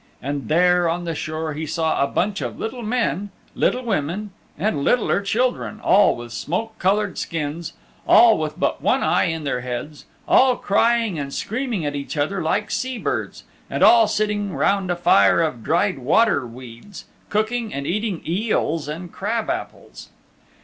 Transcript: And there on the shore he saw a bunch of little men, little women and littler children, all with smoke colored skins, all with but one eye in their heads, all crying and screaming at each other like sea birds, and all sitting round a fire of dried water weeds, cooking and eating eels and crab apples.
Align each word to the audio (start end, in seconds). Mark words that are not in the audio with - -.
And 0.19 0.47
there 0.49 0.89
on 0.89 1.03
the 1.05 1.13
shore 1.13 1.53
he 1.53 1.67
saw 1.67 2.03
a 2.03 2.07
bunch 2.07 2.41
of 2.41 2.57
little 2.57 2.81
men, 2.81 3.29
little 3.53 3.83
women 3.83 4.31
and 4.57 4.83
littler 4.83 5.21
children, 5.21 5.79
all 5.79 6.15
with 6.15 6.31
smoke 6.31 6.79
colored 6.79 7.19
skins, 7.19 7.73
all 8.07 8.35
with 8.39 8.59
but 8.59 8.81
one 8.81 9.03
eye 9.03 9.25
in 9.25 9.43
their 9.43 9.61
heads, 9.61 10.05
all 10.27 10.55
crying 10.55 11.19
and 11.19 11.31
screaming 11.31 11.85
at 11.85 11.95
each 11.95 12.17
other 12.17 12.41
like 12.41 12.71
sea 12.71 12.97
birds, 12.97 13.43
and 13.69 13.83
all 13.83 14.07
sitting 14.07 14.55
round 14.55 14.89
a 14.89 14.95
fire 14.95 15.39
of 15.39 15.63
dried 15.63 15.99
water 15.99 16.47
weeds, 16.47 17.05
cooking 17.29 17.71
and 17.71 17.85
eating 17.85 18.23
eels 18.25 18.87
and 18.87 19.11
crab 19.13 19.51
apples. 19.51 20.09